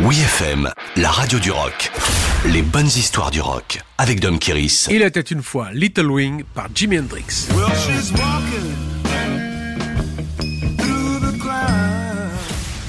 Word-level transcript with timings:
Oui 0.00 0.18
FM, 0.18 0.70
la 0.96 1.08
radio 1.08 1.38
du 1.38 1.52
rock. 1.52 1.92
Les 2.46 2.62
bonnes 2.62 2.86
histoires 2.86 3.30
du 3.30 3.40
rock 3.40 3.80
avec 3.96 4.18
Dom 4.18 4.40
Kiris. 4.40 4.88
Il 4.90 5.02
était 5.02 5.20
une 5.20 5.40
fois 5.42 5.68
Little 5.72 6.10
Wing 6.10 6.42
par 6.52 6.66
Jimi 6.74 6.98
Hendrix. 6.98 7.48
Well, 7.54 7.68
she's 7.76 8.10
the. 8.10 8.94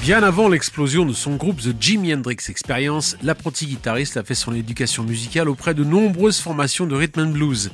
Bien 0.06 0.22
avant 0.22 0.48
l'explosion 0.48 1.04
de 1.04 1.12
son 1.12 1.34
groupe 1.34 1.60
The 1.60 1.74
Jimi 1.80 2.14
Hendrix 2.14 2.36
Experience, 2.48 3.16
l'apprenti 3.24 3.66
guitariste 3.66 4.16
a 4.16 4.22
fait 4.22 4.36
son 4.36 4.54
éducation 4.54 5.02
musicale 5.02 5.48
auprès 5.48 5.74
de 5.74 5.82
nombreuses 5.82 6.38
formations 6.38 6.86
de 6.86 6.94
rhythm 6.94 7.22
and 7.22 7.30
blues. 7.30 7.72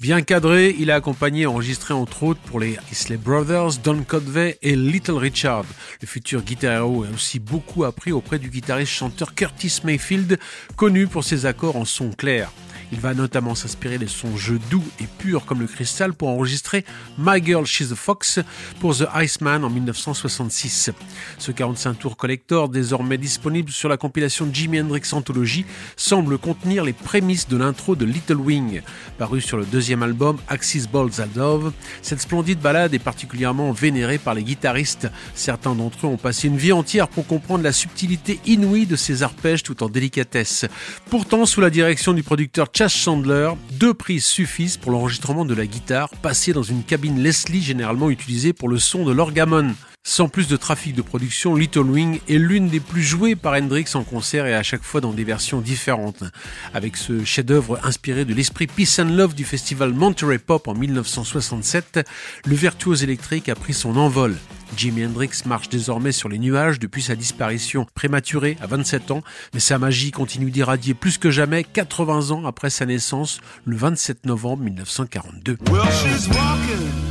Bien 0.00 0.22
cadré, 0.22 0.74
il 0.78 0.90
a 0.90 0.94
accompagné 0.94 1.42
et 1.42 1.46
enregistré 1.46 1.92
entre 1.92 2.22
autres 2.22 2.40
pour 2.40 2.58
les 2.58 2.78
Isley 2.90 3.18
Brothers, 3.18 3.72
Don 3.84 4.02
Codvey 4.02 4.56
et 4.62 4.74
Little 4.74 5.18
Richard. 5.18 5.66
Le 6.00 6.06
futur 6.06 6.40
guitar 6.40 6.80
a 6.80 6.86
aussi 6.86 7.38
beaucoup 7.38 7.84
appris 7.84 8.10
auprès 8.10 8.38
du 8.38 8.48
guitariste 8.48 8.92
chanteur 8.92 9.34
Curtis 9.34 9.80
Mayfield, 9.84 10.38
connu 10.74 11.06
pour 11.06 11.22
ses 11.22 11.44
accords 11.44 11.76
en 11.76 11.84
son 11.84 12.12
clair. 12.12 12.50
Il 12.92 12.98
va 12.98 13.14
notamment 13.14 13.54
s'inspirer 13.54 13.98
des 13.98 14.08
sons 14.08 14.36
jeux 14.36 14.58
doux 14.68 14.84
et 15.00 15.06
purs 15.18 15.44
comme 15.44 15.60
le 15.60 15.66
cristal 15.68 16.12
pour 16.12 16.28
enregistrer 16.28 16.84
My 17.18 17.44
Girl 17.44 17.64
She's 17.64 17.92
a 17.92 17.94
Fox 17.94 18.40
pour 18.80 18.96
The 18.96 19.06
Iceman 19.14 19.64
en 19.64 19.70
1966. 19.70 20.90
Ce 21.38 21.52
45 21.52 21.98
tours 21.98 22.16
collector, 22.16 22.68
désormais 22.68 23.16
disponible 23.16 23.70
sur 23.70 23.88
la 23.88 23.96
compilation 23.96 24.48
Jimi 24.52 24.80
Hendrix 24.80 25.02
Anthology, 25.12 25.64
semble 25.96 26.36
contenir 26.38 26.82
les 26.82 26.92
prémices 26.92 27.46
de 27.48 27.56
l'intro 27.56 27.94
de 27.94 28.04
Little 28.04 28.36
Wing. 28.36 28.82
Paru 29.18 29.40
sur 29.40 29.56
le 29.56 29.64
deuxième 29.64 30.02
album 30.02 30.38
Axis 30.48 30.86
Balls 30.92 31.28
Dove, 31.34 31.72
cette 32.02 32.20
splendide 32.20 32.58
balade 32.58 32.92
est 32.92 32.98
particulièrement 32.98 33.70
vénérée 33.70 34.18
par 34.18 34.34
les 34.34 34.42
guitaristes. 34.42 35.08
Certains 35.34 35.76
d'entre 35.76 36.06
eux 36.06 36.10
ont 36.10 36.16
passé 36.16 36.48
une 36.48 36.56
vie 36.56 36.72
entière 36.72 37.06
pour 37.06 37.26
comprendre 37.26 37.62
la 37.62 37.72
subtilité 37.72 38.40
inouïe 38.46 38.86
de 38.86 38.96
ces 38.96 39.22
arpèges 39.22 39.62
tout 39.62 39.84
en 39.84 39.88
délicatesse. 39.88 40.66
Pourtant, 41.08 41.46
sous 41.46 41.60
la 41.60 41.70
direction 41.70 42.12
du 42.12 42.24
producteur 42.24 42.68
Chas 42.80 42.88
Chandler, 42.88 43.50
deux 43.72 43.92
prises 43.92 44.24
suffisent 44.24 44.78
pour 44.78 44.90
l'enregistrement 44.90 45.44
de 45.44 45.52
la 45.52 45.66
guitare, 45.66 46.08
passée 46.22 46.54
dans 46.54 46.62
une 46.62 46.82
cabine 46.82 47.22
Leslie 47.22 47.60
généralement 47.60 48.08
utilisée 48.08 48.54
pour 48.54 48.70
le 48.70 48.78
son 48.78 49.04
de 49.04 49.12
l'orgamon. 49.12 49.74
Sans 50.02 50.28
plus 50.28 50.48
de 50.48 50.56
trafic 50.56 50.94
de 50.94 51.02
production, 51.02 51.54
Little 51.54 51.80
Wing 51.80 52.20
est 52.26 52.38
l'une 52.38 52.68
des 52.68 52.80
plus 52.80 53.02
jouées 53.02 53.36
par 53.36 53.52
Hendrix 53.52 53.84
en 53.94 54.02
concert 54.02 54.46
et 54.46 54.54
à 54.54 54.62
chaque 54.62 54.82
fois 54.82 55.02
dans 55.02 55.12
des 55.12 55.24
versions 55.24 55.60
différentes. 55.60 56.24
Avec 56.72 56.96
ce 56.96 57.22
chef-d'œuvre 57.24 57.78
inspiré 57.84 58.24
de 58.24 58.32
l'esprit 58.32 58.66
Peace 58.66 58.98
and 58.98 59.10
Love 59.10 59.34
du 59.34 59.44
festival 59.44 59.92
Monterey 59.92 60.38
Pop 60.38 60.68
en 60.68 60.74
1967, 60.74 62.00
le 62.46 62.54
virtuose 62.54 63.02
électrique 63.02 63.50
a 63.50 63.54
pris 63.54 63.74
son 63.74 63.96
envol. 63.96 64.36
Jimi 64.74 65.04
Hendrix 65.04 65.42
marche 65.44 65.68
désormais 65.68 66.12
sur 66.12 66.30
les 66.30 66.38
nuages 66.38 66.78
depuis 66.78 67.02
sa 67.02 67.14
disparition 67.14 67.86
prématurée 67.94 68.56
à 68.62 68.66
27 68.66 69.10
ans, 69.10 69.22
mais 69.52 69.60
sa 69.60 69.78
magie 69.78 70.12
continue 70.12 70.50
d'irradier 70.50 70.94
plus 70.94 71.18
que 71.18 71.30
jamais 71.30 71.62
80 71.62 72.30
ans 72.30 72.46
après 72.46 72.70
sa 72.70 72.86
naissance, 72.86 73.40
le 73.66 73.76
27 73.76 74.24
novembre 74.24 74.62
1942. 74.62 75.58
Well, 75.70 77.09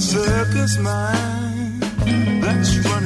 circus 0.00 0.78
mind 0.78 1.82
that's 2.42 2.76
running 2.78 3.03